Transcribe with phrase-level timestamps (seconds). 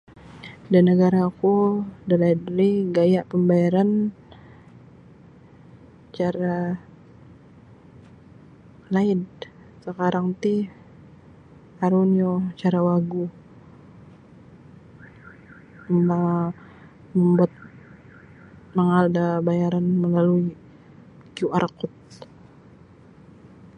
[0.71, 1.53] Da nagaraku
[2.07, 3.89] dalaid rih gaya pambayaran
[6.17, 6.55] cara
[8.93, 9.23] laid
[9.83, 10.55] sakarang ti
[11.83, 13.23] aru nio cara wagu
[18.77, 20.47] mangaal da bayaran melalui
[21.35, 22.11] QR code.